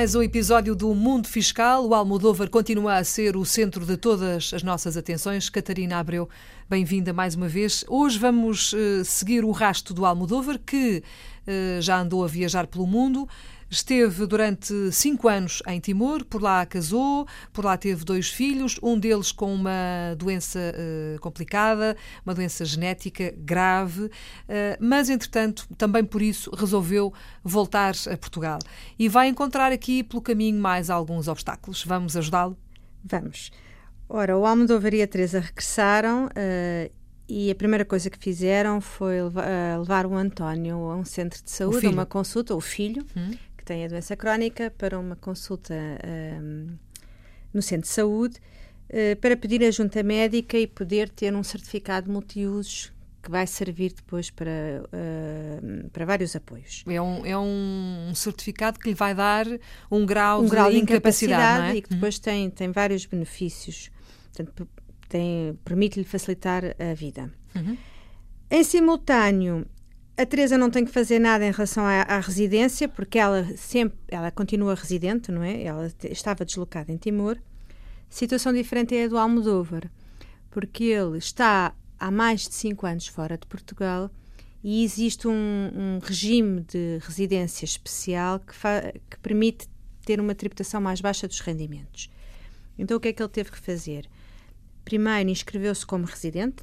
mais 0.00 0.14
um 0.14 0.22
episódio 0.22 0.74
do 0.74 0.94
Mundo 0.94 1.28
Fiscal. 1.28 1.86
O 1.86 1.94
Almodóvar 1.94 2.48
continua 2.48 2.96
a 2.96 3.04
ser 3.04 3.36
o 3.36 3.44
centro 3.44 3.84
de 3.84 3.98
todas 3.98 4.50
as 4.54 4.62
nossas 4.62 4.96
atenções. 4.96 5.50
Catarina 5.50 5.98
Abreu, 5.98 6.26
bem-vinda 6.70 7.12
mais 7.12 7.34
uma 7.34 7.46
vez. 7.46 7.84
Hoje 7.86 8.18
vamos 8.18 8.72
uh, 8.72 9.04
seguir 9.04 9.44
o 9.44 9.50
rasto 9.50 9.92
do 9.92 10.06
Almodóvar, 10.06 10.58
que 10.58 11.02
uh, 11.46 11.82
já 11.82 12.00
andou 12.00 12.24
a 12.24 12.26
viajar 12.26 12.66
pelo 12.66 12.86
mundo. 12.86 13.28
Esteve 13.70 14.26
durante 14.26 14.90
cinco 14.90 15.28
anos 15.28 15.62
em 15.64 15.78
Timor, 15.78 16.24
por 16.24 16.42
lá 16.42 16.66
casou, 16.66 17.24
por 17.52 17.64
lá 17.64 17.76
teve 17.76 18.04
dois 18.04 18.28
filhos, 18.28 18.80
um 18.82 18.98
deles 18.98 19.30
com 19.30 19.54
uma 19.54 20.16
doença 20.18 20.58
uh, 20.58 21.20
complicada, 21.20 21.96
uma 22.26 22.34
doença 22.34 22.64
genética 22.64 23.32
grave, 23.38 24.06
uh, 24.06 24.10
mas 24.80 25.08
entretanto, 25.08 25.68
também 25.78 26.04
por 26.04 26.20
isso, 26.20 26.50
resolveu 26.52 27.14
voltar 27.44 27.94
a 28.12 28.16
Portugal. 28.16 28.58
E 28.98 29.08
vai 29.08 29.28
encontrar 29.28 29.70
aqui 29.70 30.02
pelo 30.02 30.20
caminho 30.20 30.60
mais 30.60 30.90
alguns 30.90 31.28
obstáculos. 31.28 31.84
Vamos 31.84 32.16
ajudá-lo? 32.16 32.58
Vamos. 33.04 33.52
Ora, 34.08 34.36
o 34.36 34.44
Almodóvar 34.44 34.92
e 34.94 35.02
a 35.02 35.06
Teresa 35.06 35.38
regressaram 35.38 36.26
uh, 36.26 36.92
e 37.28 37.48
a 37.48 37.54
primeira 37.54 37.84
coisa 37.84 38.10
que 38.10 38.18
fizeram 38.18 38.80
foi 38.80 39.22
levar, 39.22 39.46
uh, 39.46 39.78
levar 39.78 40.06
o 40.06 40.16
António 40.16 40.76
a 40.90 40.96
um 40.96 41.04
centro 41.04 41.40
de 41.40 41.48
saúde, 41.52 41.86
a 41.86 41.90
uma 41.90 42.04
consulta, 42.04 42.52
o 42.52 42.60
filho, 42.60 43.06
hum 43.16 43.30
tem 43.70 43.84
a 43.84 43.88
doença 43.88 44.16
crónica 44.16 44.74
para 44.76 44.98
uma 44.98 45.14
consulta 45.14 45.76
um, 46.42 46.76
no 47.54 47.62
centro 47.62 47.82
de 47.82 47.94
saúde 47.94 48.36
uh, 48.88 49.14
para 49.20 49.36
pedir 49.36 49.62
a 49.62 49.70
junta 49.70 50.02
médica 50.02 50.58
e 50.58 50.66
poder 50.66 51.08
ter 51.08 51.32
um 51.36 51.44
certificado 51.44 52.10
multiusos 52.10 52.92
que 53.22 53.30
vai 53.30 53.46
servir 53.46 53.92
depois 53.92 54.28
para, 54.28 54.50
uh, 54.86 55.88
para 55.90 56.04
vários 56.04 56.34
apoios. 56.34 56.82
É 56.88 57.00
um, 57.00 57.24
é 57.24 57.38
um 57.38 58.12
certificado 58.12 58.76
que 58.76 58.88
lhe 58.88 58.94
vai 58.94 59.14
dar 59.14 59.46
um 59.88 60.04
grau, 60.04 60.40
um 60.40 60.46
de, 60.46 60.50
grau 60.50 60.68
de 60.68 60.76
incapacidade, 60.76 61.36
incapacidade 61.36 61.76
é? 61.76 61.78
e 61.78 61.82
que 61.82 61.90
depois 61.90 62.16
uhum. 62.16 62.22
tem, 62.22 62.50
tem 62.50 62.72
vários 62.72 63.06
benefícios. 63.06 63.88
Portanto, 64.34 64.68
permite-lhe 65.64 66.04
facilitar 66.04 66.64
a 66.76 66.92
vida. 66.92 67.32
Uhum. 67.54 67.78
Em 68.50 68.64
simultâneo, 68.64 69.64
a 70.20 70.26
Teresa 70.26 70.58
não 70.58 70.70
tem 70.70 70.84
que 70.84 70.90
fazer 70.90 71.18
nada 71.18 71.46
em 71.46 71.50
relação 71.50 71.84
à, 71.84 72.02
à, 72.02 72.20
residência, 72.20 72.86
porque 72.86 73.18
ela 73.18 73.44
sempre, 73.56 73.98
ela 74.08 74.30
continua 74.30 74.74
residente, 74.74 75.32
não 75.32 75.42
é? 75.42 75.62
Ela 75.62 75.90
estava 76.04 76.44
deslocada 76.44 76.92
em 76.92 76.98
Timor. 76.98 77.38
Situação 78.08 78.52
diferente 78.52 78.94
é 78.94 79.04
a 79.04 79.08
do 79.08 79.16
Almodóvar, 79.16 79.90
porque 80.50 80.84
ele 80.84 81.16
está 81.16 81.74
há 81.98 82.10
mais 82.10 82.42
de 82.42 82.54
cinco 82.54 82.86
anos 82.86 83.06
fora 83.06 83.38
de 83.38 83.46
Portugal 83.46 84.10
e 84.62 84.84
existe 84.84 85.26
um, 85.26 85.32
um 85.32 85.98
regime 86.02 86.60
de 86.68 86.98
residência 87.00 87.64
especial 87.64 88.40
que, 88.40 88.54
que 89.08 89.18
permite 89.20 89.68
ter 90.04 90.20
uma 90.20 90.34
tributação 90.34 90.80
mais 90.82 91.00
baixa 91.00 91.26
dos 91.26 91.40
rendimentos. 91.40 92.10
Então, 92.78 92.96
o 92.96 93.00
que 93.00 93.08
é 93.08 93.12
que 93.12 93.22
ele 93.22 93.28
teve 93.30 93.50
que 93.50 93.58
fazer? 93.58 94.06
Primeiro, 94.84 95.30
inscreveu-se 95.30 95.86
como 95.86 96.04
residente, 96.04 96.62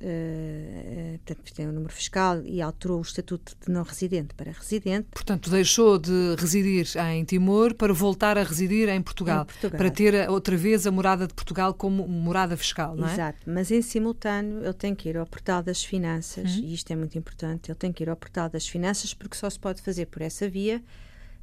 Uh, 0.00 1.17
tem 1.34 1.66
o 1.66 1.70
um 1.70 1.72
número 1.72 1.92
fiscal 1.92 2.40
e 2.44 2.60
alterou 2.60 2.98
o 2.98 3.02
estatuto 3.02 3.56
de 3.64 3.72
não 3.72 3.82
residente 3.82 4.34
para 4.34 4.52
residente. 4.52 5.08
Portanto, 5.10 5.50
deixou 5.50 5.98
de 5.98 6.36
residir 6.38 6.86
em 6.96 7.24
Timor 7.24 7.74
para 7.74 7.92
voltar 7.92 8.38
a 8.38 8.42
residir 8.42 8.88
em 8.88 9.02
Portugal, 9.02 9.42
em 9.42 9.46
Portugal. 9.46 9.78
para 9.78 9.90
ter 9.90 10.28
outra 10.30 10.56
vez 10.56 10.86
a 10.86 10.90
morada 10.90 11.26
de 11.26 11.34
Portugal 11.34 11.74
como 11.74 12.06
morada 12.06 12.56
fiscal, 12.56 12.96
não 12.96 13.08
é? 13.08 13.12
Exato, 13.12 13.38
mas 13.46 13.70
em 13.70 13.82
simultâneo 13.82 14.64
ele 14.64 14.72
tem 14.74 14.94
que 14.94 15.08
ir 15.08 15.16
ao 15.16 15.26
portal 15.26 15.62
das 15.62 15.84
finanças, 15.84 16.56
uhum. 16.56 16.64
e 16.64 16.74
isto 16.74 16.90
é 16.90 16.96
muito 16.96 17.16
importante, 17.18 17.70
ele 17.70 17.78
tem 17.78 17.92
que 17.92 18.02
ir 18.02 18.08
ao 18.08 18.16
portal 18.16 18.48
das 18.48 18.66
finanças 18.66 19.14
porque 19.14 19.36
só 19.36 19.48
se 19.48 19.58
pode 19.58 19.82
fazer 19.82 20.06
por 20.06 20.22
essa 20.22 20.48
via, 20.48 20.82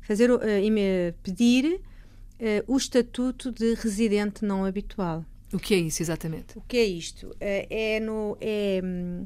fazer, 0.02 0.32
uh, 0.32 0.40
pedir 1.24 1.82
uh, 2.40 2.74
o 2.74 2.78
estatuto 2.78 3.52
de 3.52 3.74
residente 3.76 4.46
não 4.46 4.66
habitual. 4.66 5.26
O 5.54 5.60
que 5.60 5.74
é 5.74 5.78
isso 5.78 6.02
exatamente? 6.02 6.58
O 6.58 6.62
que 6.62 6.78
é 6.78 6.84
isto? 6.84 7.36
É, 7.40 7.96
é, 7.96 8.00
no, 8.00 8.38
é 8.42 8.82
hum, 8.84 9.26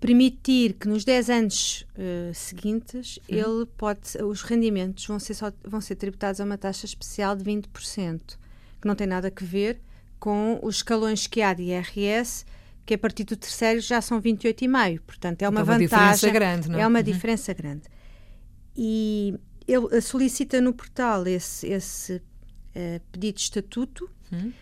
permitir 0.00 0.74
que 0.74 0.88
nos 0.88 1.04
10 1.04 1.30
anos 1.30 1.86
uh, 1.96 2.32
seguintes 2.34 3.18
uhum. 3.28 3.36
ele 3.36 3.66
pode, 3.76 4.00
os 4.22 4.42
rendimentos 4.42 5.06
vão 5.06 5.18
ser, 5.18 5.34
só, 5.34 5.52
vão 5.64 5.80
ser 5.80 5.96
tributados 5.96 6.40
a 6.40 6.44
uma 6.44 6.56
taxa 6.56 6.86
especial 6.86 7.34
de 7.34 7.44
20%, 7.44 8.20
que 8.80 8.86
não 8.86 8.94
tem 8.94 9.06
nada 9.06 9.28
a 9.28 9.44
ver 9.44 9.80
com 10.20 10.58
os 10.62 10.76
escalões 10.76 11.26
que 11.26 11.42
há 11.42 11.52
de 11.52 11.64
IRS, 11.64 12.44
que 12.86 12.94
a 12.94 12.98
partir 12.98 13.24
do 13.24 13.36
terceiro 13.36 13.80
já 13.80 14.00
são 14.00 14.20
28,5%. 14.20 15.00
Portanto, 15.00 15.42
é 15.42 15.48
uma 15.48 15.60
então, 15.60 15.78
vantagem. 15.78 15.88
Uma 15.88 16.12
diferença 16.14 16.30
grande, 16.30 16.68
não 16.70 16.78
é? 16.78 16.82
É 16.82 16.86
uma 16.86 16.98
uhum. 16.98 17.04
diferença 17.04 17.54
grande. 17.54 17.82
E 18.76 19.34
ele 19.66 20.00
solicita 20.00 20.60
no 20.60 20.72
portal 20.72 21.26
esse, 21.26 21.66
esse 21.66 22.14
uh, 22.14 23.00
pedido 23.12 23.36
de 23.36 23.42
estatuto. 23.42 24.08
Uhum 24.32 24.52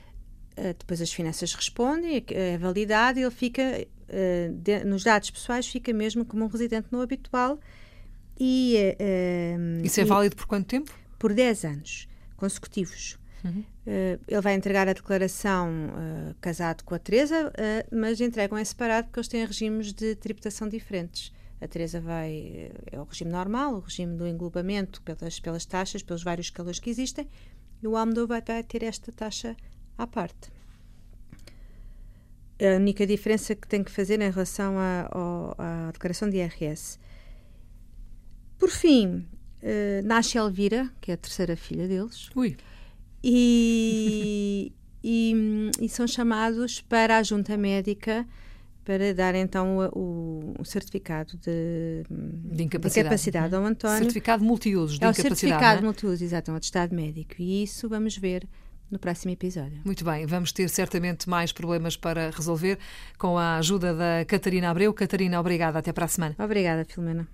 eh, 0.57 0.75
depois 0.79 1.03
as 1.03 1.13
finanças 1.13 1.53
respondem, 1.53 2.25
é, 2.31 2.53
é 2.55 2.59
validado 2.59 3.19
e 3.19 3.23
ele 3.23 3.31
fica, 3.31 3.87
uh, 4.09 4.53
de, 4.53 4.85
nos 4.85 5.05
dados 5.05 5.31
pessoais, 5.31 5.67
fica 5.67 5.93
mesmo 5.93 6.25
como 6.25 6.45
um 6.45 6.49
residente 6.49 6.89
não 6.91 7.01
habitual. 7.01 7.59
E, 8.39 8.97
uh, 9.01 9.85
Isso 9.85 10.01
é 10.01 10.03
e, 10.03 10.07
válido 10.07 10.37
por 10.37 10.47
quanto 10.47 10.67
tempo? 10.67 10.93
Por 11.19 11.33
10 11.33 11.65
anos 11.65 12.09
consecutivos. 12.37 13.19
Uhum. 13.45 13.65
Uh, 13.87 14.21
ele 14.27 14.41
vai 14.41 14.55
entregar 14.55 14.89
a 14.89 14.93
declaração 14.93 15.69
casado 16.41 16.83
com 16.85 16.95
a 16.95 16.99
Teresa, 16.99 17.53
mas 17.91 18.21
entregam 18.21 18.59
em 18.59 18.65
separado 18.65 19.07
porque 19.07 19.21
eles 19.21 19.29
têm 19.29 19.45
regimes 19.45 19.93
de 19.93 20.15
tributação 20.17 20.69
diferentes. 20.69 21.33
A 21.61 21.67
Teresa 21.67 22.01
vai. 22.01 22.71
É 22.91 23.01
o 23.01 23.05
regime 23.05 23.31
normal, 23.31 23.75
o 23.75 23.81
regime 23.81 24.17
do 24.17 24.27
englobamento 24.27 25.01
pelas, 25.03 25.41
pelas 25.41 25.65
taxas, 25.65 26.03
pelos 26.03 26.23
vários 26.23 26.51
calores 26.51 26.79
que 26.79 26.91
existem, 26.91 27.27
e 27.83 27.87
o 27.87 27.97
Almodóvar 27.97 28.43
vai 28.47 28.63
ter 28.63 28.83
esta 28.83 29.11
taxa 29.11 29.57
à 29.97 30.07
parte. 30.07 30.56
A 32.61 32.77
única 32.77 33.07
diferença 33.07 33.55
que 33.55 33.69
tem 33.69 33.85
que 33.85 33.91
fazer 33.91 34.21
em 34.21 34.31
relação 34.31 34.77
à, 34.79 35.09
à 35.59 35.91
declaração 35.93 36.29
de 36.29 36.39
IRS. 36.39 36.99
Por 38.59 38.71
fim, 38.71 39.27
uh, 39.63 40.07
nasce 40.07 40.39
Elvira, 40.39 40.91
que 41.01 41.11
é 41.11 41.15
a 41.15 41.17
terceira 41.17 41.57
filha 41.57 41.87
deles. 41.87 42.31
Ui. 42.35 42.57
E, 43.23 44.73
e, 45.03 45.71
e, 45.81 45.89
são 45.89 46.07
chamados 46.07 46.81
para 46.81 47.19
a 47.19 47.23
junta 47.23 47.57
médica 47.57 48.27
para 48.85 49.13
dar 49.13 49.35
então 49.35 49.79
o, 49.93 50.55
o 50.61 50.65
certificado 50.65 51.37
de, 51.39 52.05
de 52.09 52.63
incapacidade, 52.63 52.95
de 52.95 53.01
incapacidade 53.01 53.55
ao 53.55 53.65
António. 53.65 53.99
Certificado 53.99 54.45
multiuso 54.45 54.99
de 54.99 55.05
é 55.05 55.09
incapacidade. 55.09 55.29
É 55.29 55.33
o 55.33 55.37
certificado 55.37 55.81
é? 55.81 55.85
multiuso, 55.85 56.25
exato, 56.25 56.53
um 56.53 56.55
atestado 56.55 56.95
médico. 56.95 57.35
E 57.39 57.65
isso 57.65 57.89
vamos 57.89 58.17
ver 58.17 58.47
no 58.91 58.99
próximo 58.99 59.33
episódio. 59.33 59.81
Muito 59.85 60.05
bem, 60.05 60.27
vamos 60.27 60.53
ter 60.53 60.69
certamente 60.69 61.29
mais 61.29 61.53
problemas 61.53 61.97
para 61.97 62.31
resolver 62.31 62.79
com 63.19 63.39
a 63.39 63.57
ajuda 63.57 63.95
da 63.95 64.25
Catarina 64.27 64.71
Abreu. 64.71 64.93
Catarina, 64.93 65.41
obrigada. 65.41 65.79
Até 65.79 65.93
para 65.93 66.05
a 66.05 66.09
semana. 66.09 66.35
Obrigada, 66.39 66.85
Filomena. 66.85 67.27